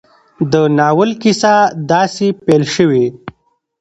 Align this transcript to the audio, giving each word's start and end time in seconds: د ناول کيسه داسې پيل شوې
د 0.51 0.53
ناول 0.77 1.11
کيسه 1.21 1.53
داسې 1.91 2.27
پيل 2.45 2.63
شوې 2.75 3.05